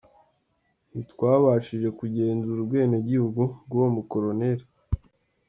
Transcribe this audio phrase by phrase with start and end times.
[0.91, 4.59] Ntitwabashije kugenzura ubwenegihugu bw’uwo mu colonel.”